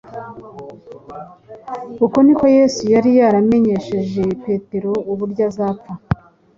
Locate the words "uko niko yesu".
2.05-2.81